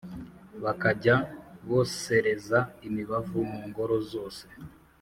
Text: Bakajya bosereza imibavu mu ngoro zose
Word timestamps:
Bakajya 0.63 1.15
bosereza 1.67 2.59
imibavu 2.87 3.39
mu 3.51 3.61
ngoro 3.69 3.95
zose 4.11 4.43